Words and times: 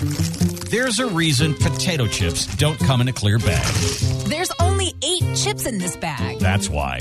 There's 0.00 1.00
a 1.00 1.08
reason 1.08 1.54
potato 1.54 2.06
chips 2.06 2.46
don't 2.56 2.78
come 2.78 3.00
in 3.00 3.08
a 3.08 3.12
clear 3.12 3.38
bag. 3.38 3.66
There's 4.28 4.50
only 4.60 4.94
eight 5.02 5.24
chips 5.36 5.66
in 5.66 5.78
this 5.78 5.96
bag. 5.96 6.38
That's 6.38 6.68
why. 6.68 7.00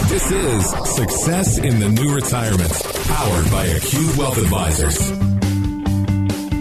This 0.07 0.31
is 0.31 0.67
Success 0.95 1.59
in 1.59 1.79
the 1.79 1.89
New 1.89 2.15
Retirement, 2.15 2.73
powered 3.05 3.51
by 3.51 3.65
Acute 3.65 4.17
Wealth 4.17 4.39
Advisors. 4.39 4.97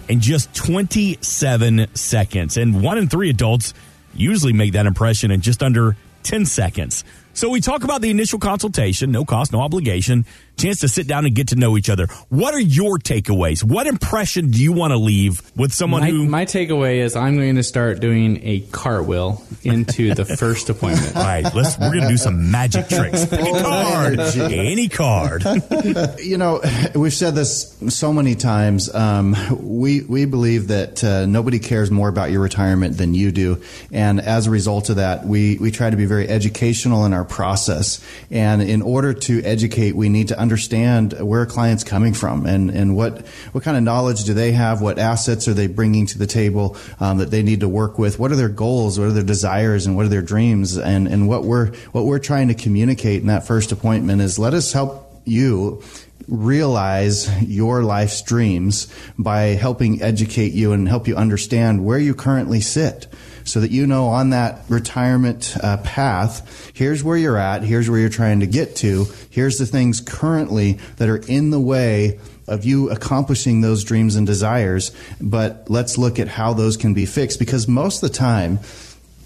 in 0.10 0.20
just 0.20 0.54
27 0.56 1.96
seconds. 1.96 2.58
And 2.58 2.82
one 2.82 2.98
in 2.98 3.08
three 3.08 3.30
adults 3.30 3.74
usually 4.14 4.54
make 4.54 4.74
that 4.74 4.86
impression 4.86 5.32
in 5.32 5.42
just 5.42 5.64
under 5.64 5.96
10 6.28 6.46
seconds. 6.46 7.06
So 7.34 7.50
we 7.50 7.62
talk 7.62 7.86
about 7.86 8.02
the 8.02 8.10
initial 8.10 8.38
consultation, 8.38 9.12
no 9.12 9.24
cost, 9.24 9.54
no 9.54 9.62
obligation, 9.62 10.26
chance 10.58 10.80
to 10.80 10.88
sit 10.88 11.08
down 11.08 11.26
and 11.26 11.36
get 11.36 11.50
to 11.50 11.56
know 11.56 11.78
each 11.78 11.90
other. 11.90 12.08
What 12.30 12.54
are 12.54 12.60
your 12.60 12.98
takeaways? 12.98 13.64
What 13.64 13.88
impression 13.88 14.52
do 14.52 14.62
you 14.62 14.74
want 14.74 14.92
to 14.92 14.98
leave 14.98 15.42
with 15.56 15.74
someone 15.74 16.02
my, 16.02 16.10
who 16.10 16.26
my 16.28 16.46
takeaway 16.46 16.98
is 16.98 17.16
I'm 17.16 17.38
going 17.38 17.56
to 17.56 17.64
start 17.64 18.00
doing 18.00 18.40
a 18.44 18.62
cartwheel 18.72 19.44
into 19.64 20.14
the 20.14 20.26
first 20.38 20.70
appointment. 20.70 21.16
All 21.16 21.24
right, 21.24 21.44
let's 21.54 21.78
we're 21.78 21.94
gonna 21.94 22.10
do 22.10 22.18
some 22.18 22.52
magic 22.52 22.88
tricks. 22.90 23.26
Pick 23.26 23.40
a 23.40 23.62
card. 23.62 24.20
Any 24.20 24.88
card. 24.88 25.44
you 26.20 26.38
know, 26.38 26.62
we've 26.96 27.14
said 27.14 27.36
this 27.36 27.78
so 27.90 28.14
many 28.14 28.36
times. 28.36 28.94
Um, 28.94 29.36
we 29.62 30.02
we 30.02 30.26
believe 30.26 30.68
that 30.70 31.04
uh, 31.04 31.26
nobody 31.26 31.60
cares 31.60 31.92
more 31.92 32.10
about 32.10 32.32
your 32.32 32.42
retirement 32.42 32.98
than 32.98 33.14
you 33.14 33.32
do, 33.32 33.62
and 33.92 34.20
as 34.20 34.48
a 34.48 34.52
result 34.52 34.90
of 34.90 34.98
that, 34.98 35.26
we 35.26 35.58
we 35.58 35.72
try 35.72 35.90
to 35.90 35.98
be 35.98 36.06
very 36.06 36.28
educational 36.28 37.06
in 37.06 37.14
our 37.14 37.26
process. 37.26 38.04
And 38.32 38.62
in 38.62 38.82
order 38.82 39.14
to 39.14 39.44
educate, 39.44 39.96
we 39.96 40.10
need 40.10 40.30
to 40.30 40.40
understand 40.48 41.12
where 41.20 41.42
a 41.42 41.46
client's 41.46 41.84
coming 41.84 42.14
from 42.14 42.46
and 42.46 42.70
and 42.70 42.96
what 42.96 43.28
what 43.52 43.66
kind 43.66 43.76
of 43.76 43.84
knowledge 43.84 44.24
do 44.24 44.34
they 44.34 44.54
have, 44.54 44.82
what 44.82 44.98
assets 44.98 45.46
are 45.50 45.54
they 45.54 45.68
bringing 45.68 46.06
to 46.06 46.18
the 46.18 46.26
table 46.26 46.78
um, 47.02 47.18
that 47.18 47.32
they 47.32 47.44
need 47.44 47.60
to 47.60 47.68
work 47.68 48.00
with, 48.00 48.18
what 48.18 48.32
are 48.32 48.38
their 48.38 48.48
goals, 48.48 48.98
what 48.98 49.10
are 49.10 49.12
their 49.12 49.24
desires, 49.24 49.86
and 49.86 49.98
what 49.98 50.06
are 50.06 50.10
their 50.10 50.22
dreams, 50.22 50.78
and 50.78 51.06
and 51.06 51.28
what 51.28 51.44
we're 51.44 51.74
what 51.92 52.06
we're 52.06 52.20
trying 52.20 52.48
to 52.48 52.54
communicate 52.54 53.20
in 53.20 53.28
that 53.28 53.46
first 53.46 53.74
appointment 53.74 54.22
is 54.22 54.40
let 54.40 54.54
us 54.54 54.72
help 54.72 55.22
you 55.26 55.84
realize 56.30 57.30
your 57.44 57.84
life's 57.84 58.22
dreams 58.22 58.88
by 59.18 59.48
helping 59.60 60.02
educate 60.02 60.54
you 60.54 60.72
and 60.72 60.88
help 60.88 61.10
you 61.10 61.18
understand 61.18 61.84
where 61.84 62.00
you 62.00 62.16
currently 62.16 62.62
sit 62.62 63.08
so 63.48 63.60
that 63.62 63.72
you 63.72 63.88
know 63.88 64.08
on 64.08 64.32
that 64.32 64.62
retirement 64.70 65.56
uh, 65.64 65.78
path, 65.78 66.72
here's 66.74 67.04
where 67.04 67.18
you're 67.18 67.38
at, 67.38 67.64
here's 67.64 67.90
where 67.90 68.00
you're 68.00 68.10
trying 68.10 68.42
to 68.42 68.48
get 68.48 68.76
to, 68.78 69.06
here's 69.30 69.58
the 69.58 69.66
things 69.66 70.02
currently 70.02 70.74
that 70.98 71.10
are 71.10 71.24
in 71.28 71.50
the 71.50 71.60
way 71.60 72.20
of 72.48 72.64
you 72.66 72.90
accomplishing 72.90 73.62
those 73.62 73.84
dreams 73.84 74.16
and 74.16 74.26
desires. 74.26 74.92
But 75.20 75.70
let's 75.70 75.98
look 75.98 76.20
at 76.20 76.28
how 76.28 76.54
those 76.54 76.78
can 76.78 76.94
be 76.94 77.06
fixed 77.06 77.40
because 77.40 77.68
most 77.68 78.04
of 78.04 78.10
the 78.10 78.16
time, 78.16 78.60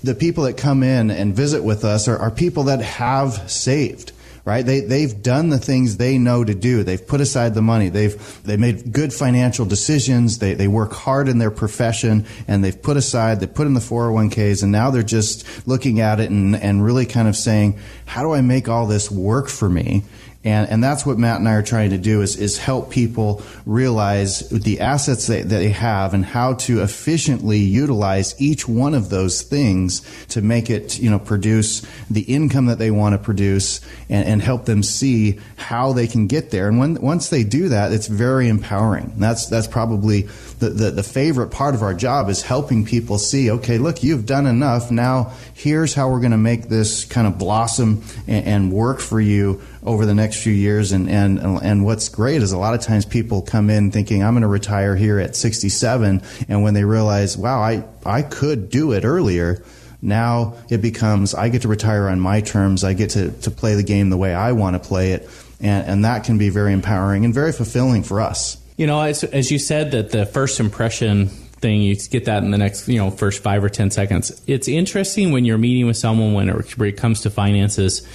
the 0.03 0.15
people 0.15 0.45
that 0.45 0.57
come 0.57 0.81
in 0.81 1.11
and 1.11 1.35
visit 1.35 1.63
with 1.63 1.85
us 1.85 2.07
are, 2.07 2.17
are 2.17 2.31
people 2.31 2.63
that 2.63 2.81
have 2.81 3.51
saved 3.51 4.11
right? 4.45 4.65
They 4.65 4.81
they've 4.81 5.21
done 5.21 5.49
the 5.49 5.59
things 5.59 5.97
they 5.97 6.17
know 6.17 6.43
to 6.43 6.53
do. 6.53 6.83
They've 6.83 7.05
put 7.05 7.21
aside 7.21 7.53
the 7.53 7.61
money. 7.61 7.89
They've 7.89 8.43
they 8.43 8.57
made 8.57 8.91
good 8.91 9.13
financial 9.13 9.65
decisions. 9.65 10.39
They 10.39 10.53
they 10.53 10.67
work 10.67 10.93
hard 10.93 11.27
in 11.27 11.37
their 11.37 11.51
profession 11.51 12.25
and 12.47 12.63
they've 12.63 12.81
put 12.81 12.97
aside. 12.97 13.39
They 13.39 13.47
put 13.47 13.67
in 13.67 13.73
the 13.73 13.79
401ks 13.79 14.63
and 14.63 14.71
now 14.71 14.89
they're 14.89 15.03
just 15.03 15.67
looking 15.67 15.99
at 15.99 16.19
it 16.19 16.29
and 16.29 16.55
and 16.55 16.83
really 16.83 17.05
kind 17.05 17.27
of 17.27 17.35
saying, 17.35 17.79
how 18.05 18.23
do 18.23 18.33
I 18.33 18.41
make 18.41 18.67
all 18.67 18.87
this 18.87 19.11
work 19.11 19.47
for 19.47 19.69
me? 19.69 20.03
And, 20.43 20.67
and 20.69 20.83
that's 20.83 21.05
what 21.05 21.19
Matt 21.19 21.37
and 21.37 21.47
I 21.47 21.53
are 21.53 21.61
trying 21.61 21.91
to 21.91 21.99
do 21.99 22.21
is, 22.21 22.35
is 22.35 22.57
help 22.57 22.89
people 22.89 23.43
realize 23.67 24.49
the 24.49 24.79
assets 24.79 25.27
that, 25.27 25.49
that 25.49 25.57
they 25.59 25.69
have 25.69 26.15
and 26.15 26.25
how 26.25 26.55
to 26.55 26.81
efficiently 26.81 27.59
utilize 27.59 28.39
each 28.41 28.67
one 28.67 28.95
of 28.95 29.09
those 29.09 29.43
things 29.43 30.01
to 30.29 30.41
make 30.41 30.71
it, 30.71 30.97
you 30.97 31.11
know, 31.11 31.19
produce 31.19 31.85
the 32.09 32.21
income 32.21 32.65
that 32.65 32.79
they 32.79 32.89
want 32.89 33.13
to 33.13 33.19
produce 33.19 33.81
and, 34.09 34.27
and 34.27 34.41
help 34.41 34.65
them 34.65 34.81
see 34.81 35.39
how 35.57 35.93
they 35.93 36.07
can 36.07 36.25
get 36.25 36.49
there. 36.49 36.67
And 36.67 36.79
when, 36.79 36.95
once 36.95 37.29
they 37.29 37.43
do 37.43 37.69
that, 37.69 37.91
it's 37.91 38.07
very 38.07 38.49
empowering. 38.49 39.11
And 39.11 39.21
that's, 39.21 39.45
that's 39.45 39.67
probably 39.67 40.23
the, 40.57 40.69
the, 40.69 40.89
the 40.89 41.03
favorite 41.03 41.51
part 41.51 41.75
of 41.75 41.83
our 41.83 41.93
job 41.93 42.29
is 42.29 42.41
helping 42.41 42.83
people 42.83 43.19
see, 43.19 43.51
okay, 43.51 43.77
look, 43.77 44.01
you've 44.01 44.25
done 44.25 44.47
enough. 44.47 44.89
Now 44.89 45.33
here's 45.53 45.93
how 45.93 46.09
we're 46.09 46.19
going 46.19 46.31
to 46.31 46.37
make 46.37 46.67
this 46.67 47.05
kind 47.05 47.27
of 47.27 47.37
blossom 47.37 48.03
and, 48.27 48.47
and 48.47 48.71
work 48.71 49.01
for 49.01 49.21
you 49.21 49.61
over 49.83 50.05
the 50.05 50.13
next 50.13 50.41
few 50.43 50.53
years. 50.53 50.91
And, 50.91 51.09
and, 51.09 51.39
and 51.39 51.85
what's 51.85 52.09
great 52.09 52.41
is 52.41 52.51
a 52.51 52.57
lot 52.57 52.73
of 52.73 52.81
times 52.81 53.05
people 53.05 53.41
come 53.41 53.69
in 53.69 53.91
thinking, 53.91 54.23
I'm 54.23 54.33
going 54.33 54.41
to 54.41 54.47
retire 54.47 54.95
here 54.95 55.19
at 55.19 55.35
67. 55.35 56.21
And 56.47 56.63
when 56.63 56.73
they 56.73 56.83
realize, 56.83 57.37
wow, 57.37 57.59
I, 57.61 57.83
I 58.05 58.21
could 58.21 58.69
do 58.69 58.91
it 58.91 59.05
earlier. 59.05 59.63
Now 60.01 60.55
it 60.69 60.79
becomes, 60.79 61.33
I 61.33 61.49
get 61.49 61.63
to 61.63 61.67
retire 61.67 62.09
on 62.09 62.19
my 62.19 62.41
terms. 62.41 62.83
I 62.83 62.93
get 62.93 63.11
to, 63.11 63.31
to 63.31 63.51
play 63.51 63.75
the 63.75 63.83
game 63.83 64.09
the 64.09 64.17
way 64.17 64.33
I 64.33 64.51
want 64.51 64.81
to 64.81 64.87
play 64.87 65.13
it. 65.13 65.29
And, 65.59 65.87
and 65.87 66.05
that 66.05 66.23
can 66.23 66.37
be 66.37 66.49
very 66.49 66.73
empowering 66.73 67.25
and 67.25 67.33
very 67.33 67.51
fulfilling 67.51 68.03
for 68.03 68.21
us. 68.21 68.57
You 68.77 68.87
know, 68.87 68.99
as, 69.01 69.23
as 69.23 69.51
you 69.51 69.59
said, 69.59 69.91
that 69.91 70.11
the 70.11 70.25
first 70.25 70.59
impression 70.59 71.27
thing, 71.27 71.81
you 71.81 71.95
get 71.95 72.25
that 72.25 72.43
in 72.43 72.49
the 72.49 72.57
next, 72.57 72.87
you 72.87 72.97
know, 72.97 73.11
first 73.11 73.43
five 73.43 73.63
or 73.63 73.69
10 73.69 73.91
seconds. 73.91 74.41
It's 74.47 74.67
interesting 74.67 75.31
when 75.31 75.45
you're 75.45 75.59
meeting 75.59 75.85
with 75.85 75.97
someone 75.97 76.33
when 76.33 76.49
it, 76.49 76.77
when 76.77 76.89
it 76.89 76.97
comes 76.97 77.21
to 77.21 77.29
finances 77.29 78.07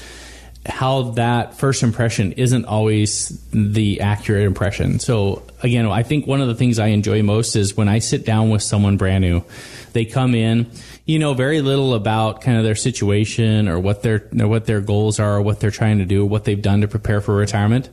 how 0.69 1.03
that 1.13 1.55
first 1.55 1.83
impression 1.83 2.33
isn't 2.33 2.65
always 2.65 3.41
the 3.51 4.01
accurate 4.01 4.45
impression. 4.45 4.99
So 4.99 5.43
again, 5.63 5.87
I 5.87 6.03
think 6.03 6.27
one 6.27 6.41
of 6.41 6.49
the 6.49 6.55
things 6.55 6.79
I 6.79 6.89
enjoy 6.89 7.23
most 7.23 7.57
is 7.57 7.77
when 7.77 7.89
I 7.89 8.01
sit 8.01 8.25
down 8.25 8.51
with 8.51 8.63
someone 8.63 8.97
brand 8.97 9.23
new. 9.23 9.45
They 9.93 10.05
come 10.05 10.35
in, 10.35 10.71
you 11.05 11.19
know, 11.19 11.35
very 11.35 11.61
little 11.61 11.95
about 11.95 12.41
kind 12.41 12.59
of 12.59 12.65
their 12.65 12.75
situation 12.75 13.69
or 13.69 13.79
what 13.79 14.03
their 14.03 14.29
what 14.33 14.67
their 14.67 14.81
goals 14.81 15.19
are, 15.19 15.37
or 15.37 15.43
what 15.43 15.61
they're 15.61 15.71
trying 15.71 15.99
to 15.99 16.05
do, 16.05 16.27
what 16.27 16.45
they've 16.45 16.61
done 16.61 16.83
to 16.83 16.89
prepare 16.89 17.21
for 17.21 17.35
retirement. 17.35 17.89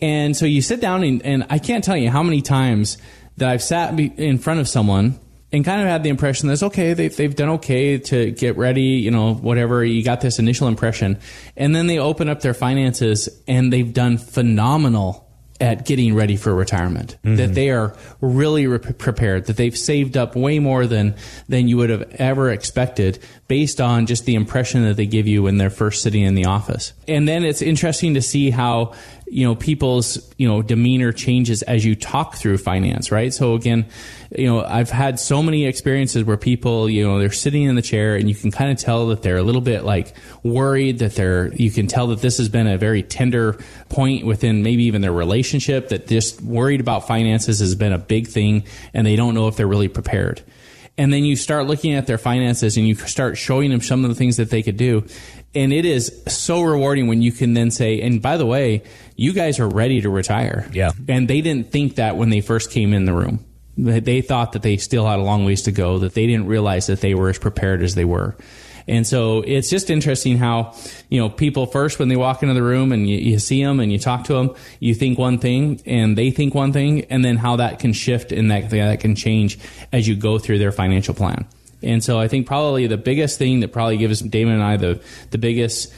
And 0.00 0.36
so 0.36 0.46
you 0.46 0.60
sit 0.62 0.80
down 0.80 1.04
and, 1.04 1.22
and 1.22 1.46
I 1.48 1.58
can't 1.58 1.84
tell 1.84 1.96
you 1.96 2.10
how 2.10 2.22
many 2.22 2.42
times 2.42 2.98
that 3.36 3.48
I've 3.48 3.62
sat 3.62 3.98
in 3.98 4.38
front 4.38 4.60
of 4.60 4.68
someone 4.68 5.18
and 5.52 5.64
kind 5.64 5.82
of 5.82 5.86
had 5.86 6.02
the 6.02 6.08
impression 6.08 6.48
that 6.48 6.62
okay, 6.62 6.94
they've, 6.94 7.14
they've 7.14 7.34
done 7.34 7.50
okay 7.50 7.98
to 7.98 8.30
get 8.30 8.56
ready, 8.56 8.82
you 8.82 9.10
know, 9.10 9.34
whatever. 9.34 9.84
You 9.84 10.02
got 10.02 10.20
this 10.20 10.38
initial 10.38 10.66
impression. 10.66 11.18
And 11.56 11.76
then 11.76 11.86
they 11.86 11.98
open 11.98 12.28
up 12.28 12.40
their 12.40 12.54
finances 12.54 13.28
and 13.46 13.72
they've 13.72 13.92
done 13.92 14.18
phenomenal 14.18 15.28
at 15.60 15.86
getting 15.86 16.14
ready 16.14 16.36
for 16.36 16.52
retirement. 16.54 17.16
Mm-hmm. 17.22 17.36
That 17.36 17.54
they 17.54 17.70
are 17.70 17.94
really 18.20 18.66
re- 18.66 18.78
prepared. 18.78 19.46
That 19.46 19.56
they've 19.56 19.76
saved 19.76 20.16
up 20.16 20.34
way 20.34 20.58
more 20.58 20.86
than 20.86 21.14
than 21.48 21.68
you 21.68 21.76
would 21.76 21.90
have 21.90 22.02
ever 22.18 22.50
expected, 22.50 23.20
based 23.52 23.82
on 23.82 24.06
just 24.06 24.24
the 24.24 24.34
impression 24.34 24.82
that 24.84 24.96
they 24.96 25.04
give 25.04 25.26
you 25.26 25.42
when 25.42 25.58
they're 25.58 25.68
first 25.68 26.00
sitting 26.00 26.22
in 26.22 26.34
the 26.34 26.46
office. 26.46 26.94
And 27.06 27.28
then 27.28 27.44
it's 27.44 27.60
interesting 27.60 28.14
to 28.14 28.22
see 28.22 28.48
how 28.48 28.94
you 29.26 29.44
know 29.44 29.54
people's 29.54 30.32
you 30.38 30.48
know 30.48 30.62
demeanor 30.62 31.12
changes 31.12 31.60
as 31.60 31.84
you 31.84 31.94
talk 31.94 32.36
through 32.36 32.58
finance 32.58 33.10
right 33.10 33.32
so 33.32 33.54
again 33.54 33.86
you 34.36 34.46
know 34.46 34.62
i've 34.62 34.90
had 34.90 35.18
so 35.18 35.42
many 35.42 35.64
experiences 35.64 36.22
where 36.24 36.36
people 36.36 36.90
you 36.90 37.02
know 37.02 37.18
they're 37.18 37.32
sitting 37.32 37.62
in 37.62 37.74
the 37.74 37.80
chair 37.80 38.14
and 38.14 38.28
you 38.28 38.34
can 38.34 38.50
kind 38.50 38.70
of 38.70 38.76
tell 38.76 39.06
that 39.06 39.22
they're 39.22 39.38
a 39.38 39.42
little 39.42 39.62
bit 39.62 39.84
like 39.84 40.14
worried 40.42 40.98
that 40.98 41.14
they're 41.14 41.50
you 41.54 41.70
can 41.70 41.86
tell 41.86 42.08
that 42.08 42.20
this 42.20 42.36
has 42.36 42.50
been 42.50 42.66
a 42.66 42.76
very 42.76 43.02
tender 43.02 43.58
point 43.88 44.26
within 44.26 44.62
maybe 44.62 44.82
even 44.82 45.00
their 45.00 45.12
relationship 45.12 45.88
that 45.88 46.06
just 46.06 46.42
worried 46.42 46.80
about 46.80 47.06
finances 47.06 47.60
has 47.60 47.74
been 47.74 47.94
a 47.94 47.98
big 47.98 48.26
thing 48.26 48.64
and 48.92 49.06
they 49.06 49.16
don't 49.16 49.34
know 49.34 49.48
if 49.48 49.56
they're 49.56 49.66
really 49.66 49.88
prepared 49.88 50.42
and 50.98 51.12
then 51.12 51.24
you 51.24 51.36
start 51.36 51.66
looking 51.66 51.94
at 51.94 52.06
their 52.06 52.18
finances 52.18 52.76
and 52.76 52.86
you 52.86 52.94
start 52.94 53.38
showing 53.38 53.70
them 53.70 53.80
some 53.80 54.04
of 54.04 54.10
the 54.10 54.14
things 54.14 54.36
that 54.36 54.50
they 54.50 54.62
could 54.62 54.76
do 54.76 55.04
and 55.54 55.72
it 55.72 55.84
is 55.84 56.22
so 56.26 56.62
rewarding 56.62 57.08
when 57.08 57.20
you 57.20 57.30
can 57.30 57.54
then 57.54 57.70
say, 57.70 58.00
and 58.00 58.22
by 58.22 58.36
the 58.36 58.46
way, 58.46 58.82
you 59.16 59.32
guys 59.32 59.60
are 59.60 59.68
ready 59.68 60.00
to 60.00 60.08
retire. 60.08 60.68
Yeah. 60.72 60.92
And 61.08 61.28
they 61.28 61.40
didn't 61.40 61.70
think 61.70 61.96
that 61.96 62.16
when 62.16 62.30
they 62.30 62.40
first 62.40 62.70
came 62.70 62.94
in 62.94 63.04
the 63.04 63.12
room. 63.12 63.44
They 63.76 64.20
thought 64.20 64.52
that 64.52 64.62
they 64.62 64.76
still 64.76 65.06
had 65.06 65.18
a 65.18 65.22
long 65.22 65.44
ways 65.44 65.62
to 65.62 65.72
go, 65.72 65.98
that 66.00 66.14
they 66.14 66.26
didn't 66.26 66.46
realize 66.46 66.86
that 66.88 67.00
they 67.00 67.14
were 67.14 67.30
as 67.30 67.38
prepared 67.38 67.82
as 67.82 67.94
they 67.94 68.04
were. 68.04 68.36
And 68.88 69.06
so 69.06 69.42
it's 69.46 69.70
just 69.70 69.90
interesting 69.90 70.38
how, 70.38 70.74
you 71.08 71.20
know, 71.20 71.28
people 71.28 71.66
first, 71.66 71.98
when 71.98 72.08
they 72.08 72.16
walk 72.16 72.42
into 72.42 72.54
the 72.54 72.62
room 72.62 72.92
and 72.92 73.08
you, 73.08 73.16
you, 73.16 73.38
see 73.38 73.62
them 73.62 73.80
and 73.80 73.92
you 73.92 73.98
talk 73.98 74.24
to 74.24 74.34
them, 74.34 74.54
you 74.80 74.94
think 74.94 75.18
one 75.18 75.38
thing 75.38 75.80
and 75.86 76.16
they 76.16 76.30
think 76.30 76.54
one 76.54 76.72
thing, 76.72 77.04
and 77.06 77.24
then 77.24 77.36
how 77.36 77.56
that 77.56 77.78
can 77.78 77.92
shift 77.92 78.32
and 78.32 78.50
that, 78.50 78.70
that 78.70 79.00
can 79.00 79.14
change 79.14 79.58
as 79.92 80.08
you 80.08 80.14
go 80.16 80.38
through 80.38 80.58
their 80.58 80.72
financial 80.72 81.14
plan. 81.14 81.46
And 81.82 82.02
so 82.02 82.18
I 82.18 82.28
think 82.28 82.46
probably 82.46 82.86
the 82.86 82.96
biggest 82.96 83.38
thing 83.38 83.60
that 83.60 83.72
probably 83.72 83.96
gives 83.96 84.20
Damon 84.20 84.54
and 84.54 84.62
I 84.62 84.76
the 84.76 85.02
the 85.30 85.38
biggest 85.38 85.92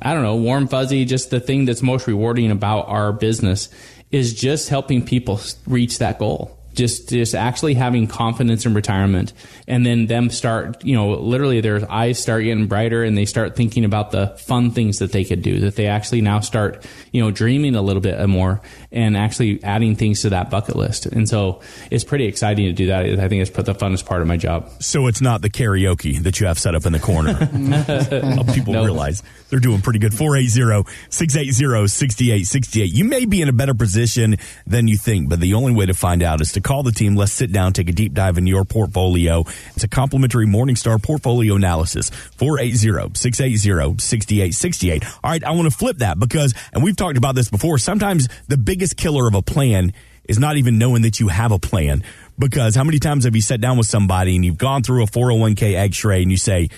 I 0.00 0.14
don't 0.14 0.22
know, 0.22 0.36
warm 0.36 0.68
fuzzy, 0.68 1.04
just 1.04 1.30
the 1.30 1.40
thing 1.40 1.64
that's 1.64 1.82
most 1.82 2.06
rewarding 2.06 2.50
about 2.50 2.88
our 2.88 3.12
business 3.12 3.68
is 4.10 4.32
just 4.34 4.68
helping 4.68 5.04
people 5.04 5.40
reach 5.66 5.98
that 5.98 6.18
goal 6.18 6.57
just 6.78 7.10
just 7.10 7.34
actually 7.34 7.74
having 7.74 8.06
confidence 8.06 8.64
in 8.64 8.72
retirement. 8.72 9.34
And 9.66 9.84
then 9.84 10.06
them 10.06 10.30
start 10.30 10.82
you 10.84 10.94
know 10.94 11.10
literally 11.10 11.60
their 11.60 11.90
eyes 11.90 12.18
start 12.18 12.44
getting 12.44 12.66
brighter 12.66 13.02
and 13.02 13.18
they 13.18 13.26
start 13.26 13.56
thinking 13.56 13.84
about 13.84 14.12
the 14.12 14.28
fun 14.38 14.70
things 14.70 15.00
that 15.00 15.12
they 15.12 15.24
could 15.24 15.42
do 15.42 15.60
that 15.60 15.76
they 15.76 15.88
actually 15.88 16.20
now 16.20 16.40
start 16.40 16.86
you 17.12 17.22
know 17.22 17.30
dreaming 17.30 17.74
a 17.74 17.82
little 17.82 18.00
bit 18.00 18.26
more 18.28 18.60
and 18.92 19.16
actually 19.16 19.62
adding 19.64 19.96
things 19.96 20.22
to 20.22 20.30
that 20.30 20.50
bucket 20.50 20.76
list. 20.76 21.06
And 21.06 21.28
so 21.28 21.60
it's 21.90 22.04
pretty 22.04 22.26
exciting 22.26 22.66
to 22.66 22.72
do 22.72 22.86
that. 22.86 23.04
I 23.04 23.28
think 23.28 23.42
it's 23.42 23.50
put 23.50 23.66
the 23.66 23.74
funnest 23.74 24.06
part 24.06 24.22
of 24.22 24.28
my 24.28 24.36
job. 24.36 24.70
So 24.80 25.08
it's 25.08 25.20
not 25.20 25.42
the 25.42 25.50
karaoke 25.50 26.22
that 26.22 26.38
you 26.40 26.46
have 26.46 26.58
set 26.58 26.74
up 26.74 26.86
in 26.86 26.92
the 26.92 27.00
corner. 27.00 27.34
People 28.54 28.72
nope. 28.72 28.86
realize 28.86 29.22
they're 29.50 29.60
doing 29.60 29.82
pretty 29.82 29.98
good. 29.98 30.12
480-680-6868 30.12 32.92
you 32.92 33.04
may 33.04 33.24
be 33.24 33.42
in 33.42 33.48
a 33.48 33.52
better 33.52 33.74
position 33.74 34.36
than 34.66 34.88
you 34.88 34.96
think 34.96 35.28
but 35.28 35.40
the 35.40 35.54
only 35.54 35.72
way 35.72 35.86
to 35.86 35.94
find 35.94 36.22
out 36.22 36.40
is 36.40 36.52
to 36.52 36.60
call 36.68 36.82
the 36.82 36.92
team. 36.92 37.16
Let's 37.16 37.32
sit 37.32 37.50
down, 37.50 37.72
take 37.72 37.88
a 37.88 37.92
deep 37.92 38.12
dive 38.12 38.36
into 38.36 38.50
your 38.50 38.64
portfolio. 38.64 39.44
It's 39.74 39.84
a 39.84 39.88
complimentary 39.88 40.46
Morningstar 40.46 41.02
portfolio 41.02 41.56
analysis. 41.56 42.10
480-680-6868. 42.10 45.04
All 45.24 45.30
right, 45.30 45.42
I 45.42 45.52
want 45.52 45.72
to 45.72 45.76
flip 45.76 45.96
that 45.98 46.18
because, 46.18 46.52
and 46.74 46.84
we've 46.84 46.96
talked 46.96 47.16
about 47.16 47.34
this 47.34 47.48
before, 47.48 47.78
sometimes 47.78 48.28
the 48.48 48.58
biggest 48.58 48.98
killer 48.98 49.26
of 49.26 49.34
a 49.34 49.40
plan 49.40 49.94
is 50.28 50.38
not 50.38 50.58
even 50.58 50.76
knowing 50.76 51.00
that 51.02 51.20
you 51.20 51.28
have 51.28 51.52
a 51.52 51.58
plan. 51.58 52.04
Because 52.38 52.74
how 52.74 52.84
many 52.84 52.98
times 52.98 53.24
have 53.24 53.34
you 53.34 53.40
sat 53.40 53.62
down 53.62 53.78
with 53.78 53.86
somebody 53.86 54.36
and 54.36 54.44
you've 54.44 54.58
gone 54.58 54.82
through 54.82 55.02
a 55.02 55.06
401k 55.06 55.74
x-ray 55.74 56.20
and 56.20 56.30
you 56.30 56.36
say, 56.36 56.68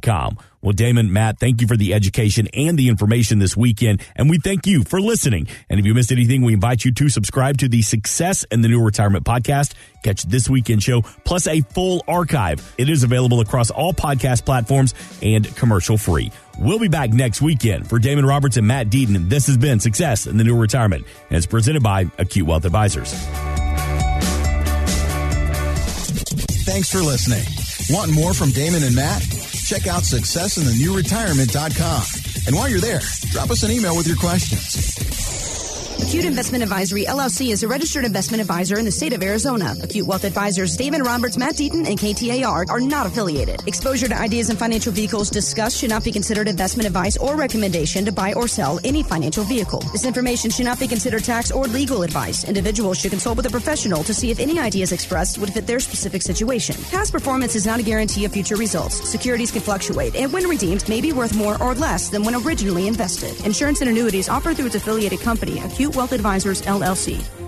com. 0.01 0.37
Well, 0.61 0.73
Damon, 0.73 1.11
Matt, 1.11 1.39
thank 1.39 1.61
you 1.61 1.67
for 1.67 1.75
the 1.75 1.93
education 1.93 2.47
and 2.53 2.77
the 2.77 2.87
information 2.87 3.39
this 3.39 3.57
weekend. 3.57 4.01
And 4.15 4.29
we 4.29 4.37
thank 4.37 4.67
you 4.67 4.83
for 4.83 5.01
listening. 5.01 5.47
And 5.69 5.79
if 5.79 5.85
you 5.85 5.93
missed 5.93 6.11
anything, 6.11 6.43
we 6.43 6.53
invite 6.53 6.85
you 6.85 6.93
to 6.93 7.09
subscribe 7.09 7.57
to 7.59 7.67
the 7.67 7.81
Success 7.81 8.45
and 8.51 8.63
the 8.63 8.67
New 8.67 8.83
Retirement 8.83 9.25
podcast. 9.25 9.73
Catch 10.03 10.23
this 10.23 10.49
weekend 10.49 10.83
show 10.83 11.01
plus 11.23 11.47
a 11.47 11.61
full 11.61 12.03
archive. 12.07 12.73
It 12.77 12.89
is 12.89 13.03
available 13.03 13.39
across 13.41 13.71
all 13.71 13.93
podcast 13.93 14.45
platforms 14.45 14.93
and 15.21 15.55
commercial 15.55 15.97
free. 15.97 16.31
We'll 16.59 16.79
be 16.79 16.89
back 16.89 17.11
next 17.11 17.41
weekend 17.41 17.89
for 17.89 17.97
Damon 17.97 18.25
Roberts 18.25 18.57
and 18.57 18.67
Matt 18.67 18.89
Deaton. 18.89 19.29
This 19.29 19.47
has 19.47 19.57
been 19.57 19.79
Success 19.79 20.27
in 20.27 20.37
the 20.37 20.43
New 20.43 20.57
Retirement 20.57 21.05
and 21.29 21.37
it's 21.37 21.47
presented 21.47 21.81
by 21.81 22.05
Acute 22.19 22.45
Wealth 22.45 22.65
Advisors. 22.65 23.13
Thanks 26.63 26.91
for 26.91 26.99
listening. 26.99 27.43
Want 27.89 28.13
more 28.13 28.33
from 28.33 28.51
Damon 28.51 28.83
and 28.83 28.95
Matt? 28.95 29.40
Check 29.71 29.87
out 29.87 30.03
successinthenewretirement.com. 30.03 32.03
And 32.45 32.53
while 32.53 32.67
you're 32.67 32.81
there, 32.81 32.99
drop 33.31 33.51
us 33.51 33.63
an 33.63 33.71
email 33.71 33.95
with 33.95 34.05
your 34.05 34.17
questions. 34.17 35.10
Acute 36.11 36.25
Investment 36.25 36.61
Advisory 36.61 37.05
LLC 37.05 37.53
is 37.53 37.63
a 37.63 37.69
registered 37.69 38.03
investment 38.03 38.41
advisor 38.41 38.77
in 38.77 38.83
the 38.83 38.91
state 38.91 39.13
of 39.13 39.23
Arizona. 39.23 39.73
Acute 39.81 40.05
Wealth 40.05 40.25
Advisors 40.25 40.75
Damon 40.75 41.03
Roberts, 41.03 41.37
Matt 41.37 41.55
Deaton, 41.55 41.87
and 41.87 41.97
KTAR 41.97 42.69
are 42.69 42.81
not 42.81 43.05
affiliated. 43.05 43.65
Exposure 43.65 44.09
to 44.09 44.19
ideas 44.19 44.49
and 44.49 44.59
financial 44.59 44.91
vehicles 44.91 45.29
discussed 45.29 45.77
should 45.77 45.89
not 45.89 46.03
be 46.03 46.11
considered 46.11 46.49
investment 46.49 46.85
advice 46.85 47.15
or 47.15 47.37
recommendation 47.37 48.03
to 48.03 48.11
buy 48.11 48.33
or 48.33 48.49
sell 48.49 48.77
any 48.83 49.03
financial 49.03 49.45
vehicle. 49.45 49.79
This 49.93 50.03
information 50.03 50.51
should 50.51 50.65
not 50.65 50.81
be 50.81 50.87
considered 50.89 51.23
tax 51.23 51.49
or 51.49 51.63
legal 51.63 52.03
advice. 52.03 52.43
Individuals 52.43 52.99
should 52.99 53.11
consult 53.11 53.37
with 53.37 53.45
a 53.45 53.49
professional 53.49 54.03
to 54.03 54.13
see 54.13 54.31
if 54.31 54.39
any 54.41 54.59
ideas 54.59 54.91
expressed 54.91 55.37
would 55.37 55.53
fit 55.53 55.65
their 55.65 55.79
specific 55.79 56.21
situation. 56.21 56.75
Past 56.91 57.13
performance 57.13 57.55
is 57.55 57.65
not 57.65 57.79
a 57.79 57.83
guarantee 57.83 58.25
of 58.25 58.33
future 58.33 58.57
results. 58.57 59.09
Securities 59.09 59.49
can 59.49 59.61
fluctuate, 59.61 60.13
and 60.17 60.33
when 60.33 60.45
redeemed, 60.49 60.89
may 60.89 60.99
be 60.99 61.13
worth 61.13 61.37
more 61.37 61.55
or 61.63 61.73
less 61.73 62.09
than 62.09 62.25
when 62.25 62.35
originally 62.35 62.87
invested. 62.87 63.45
Insurance 63.45 63.79
and 63.79 63.89
annuities 63.89 64.27
offered 64.27 64.57
through 64.57 64.65
its 64.65 64.75
affiliated 64.75 65.21
company, 65.21 65.59
Acute 65.59 66.00
Wealth 66.01 66.13
Advisors, 66.13 66.61
LLC. 66.63 67.40